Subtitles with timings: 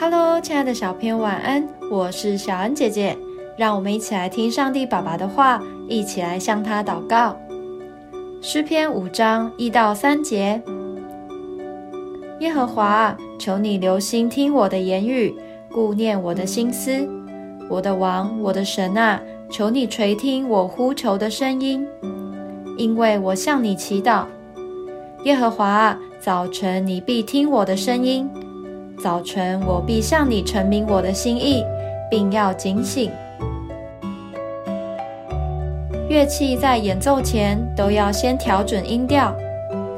[0.00, 1.68] Hello，亲爱的小朋友，晚安！
[1.90, 3.14] 我是小恩姐姐，
[3.54, 7.36] 让我们一起来听上帝爸爸的话，一起来向他祷告。
[8.40, 10.58] 诗篇五章一到三节：
[12.38, 15.34] 耶和华，求你留心听我的言语，
[15.70, 17.06] 顾念我的心思。
[17.68, 19.20] 我的王，我的神啊，
[19.50, 21.86] 求你垂听我呼求的声音，
[22.78, 24.24] 因为我向你祈祷。
[25.24, 28.26] 耶和华，早晨你必听我的声音。
[29.02, 31.64] 早晨，我必向你陈明我的心意，
[32.10, 33.10] 并要警醒。
[36.10, 39.34] 乐器在演奏前都要先调准音调，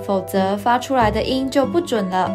[0.04, 2.30] 否则发出来的音就不准了。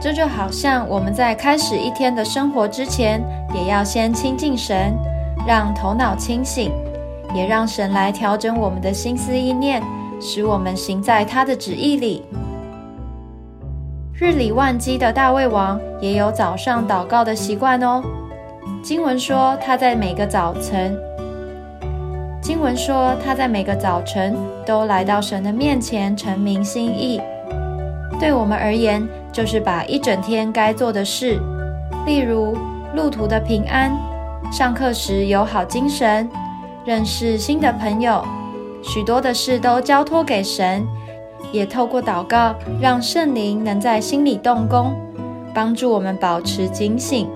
[0.00, 3.22] 这就好像我们在开始一天的生活之前，
[3.54, 4.96] 也要先亲近神，
[5.46, 6.72] 让头脑清醒，
[7.34, 9.82] 也让神来调整我们的心思意念，
[10.18, 12.24] 使我们行在他的旨意里。
[14.20, 18.02] 日理万机的大胃王也有早上祷告的习惯哦。
[18.82, 20.94] 经文说他在每个早晨，
[22.42, 27.18] 经文说他在每个早晨都来到神的面前，陈明心意。
[28.20, 31.40] 对我们而言，就是把一整天该做的事，
[32.04, 32.54] 例如
[32.94, 33.90] 路途的平安、
[34.52, 36.28] 上课时有好精神、
[36.84, 38.22] 认识新的朋友，
[38.82, 40.86] 许多的事都交托给神。
[41.52, 44.94] 也透过祷告，让圣灵能在心里动工，
[45.52, 47.28] 帮助我们保持警醒，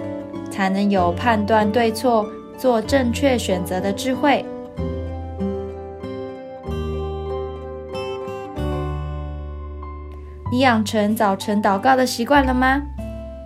[0.51, 2.27] 才能有判断对错、
[2.57, 4.45] 做正确选择的智慧。
[10.53, 12.81] 你养成早晨祷告的习惯了吗？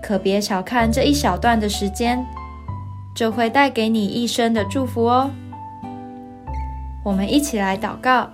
[0.02, 2.24] 可别小看这一小段的时间，
[3.14, 5.30] 这会带给你一生的祝福哦。
[7.02, 8.28] 我们一起来祷告，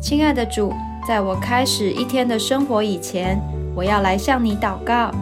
[0.00, 0.72] 亲爱的主。
[1.06, 3.40] 在我开始一天的生活以前，
[3.76, 5.12] 我要来向你祷告，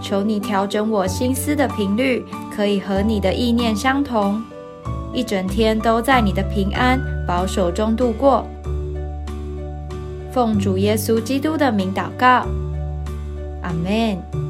[0.00, 4.40] 求你调整我心思的频率，可以和你的意念相同，
[5.12, 8.46] 一整天都在你的平安保守中度过。
[10.30, 12.46] 奉主耶稣基督的名祷告，
[13.62, 14.49] 阿门。